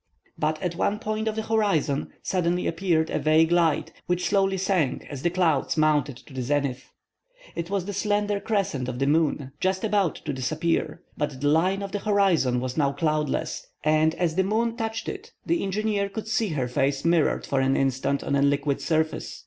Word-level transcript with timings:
But 0.35 0.59
at 0.63 0.75
one 0.75 0.97
point 0.97 1.27
of 1.27 1.35
the 1.35 1.43
horizon 1.43 2.09
suddenly 2.23 2.65
appeared 2.65 3.11
a 3.11 3.19
vague 3.19 3.51
light, 3.51 3.91
which 4.07 4.25
slowly 4.25 4.57
sank 4.57 5.05
as 5.11 5.21
the 5.21 5.29
clouds 5.29 5.77
mounted 5.77 6.17
to 6.17 6.33
the 6.33 6.41
zenith. 6.41 6.91
It 7.55 7.69
was 7.69 7.85
the 7.85 7.93
slender 7.93 8.39
crescent 8.39 8.89
of 8.89 8.97
the 8.97 9.05
moon, 9.05 9.51
just 9.59 9.83
about 9.83 10.15
to 10.25 10.33
disappear. 10.33 11.03
But 11.17 11.39
the 11.41 11.49
line 11.49 11.83
of 11.83 11.91
the 11.91 11.99
horizon 11.99 12.59
was 12.61 12.77
now 12.77 12.93
cloudless, 12.93 13.67
and 13.83 14.15
as 14.15 14.33
the 14.33 14.43
moon 14.43 14.75
touched 14.75 15.07
it, 15.07 15.33
the 15.45 15.61
engineer 15.63 16.09
could 16.09 16.27
see 16.27 16.47
her 16.47 16.67
face 16.67 17.05
mirrored 17.05 17.45
for 17.45 17.59
an 17.59 17.77
instant 17.77 18.23
on 18.23 18.35
a 18.35 18.41
liquid 18.41 18.81
surface. 18.81 19.39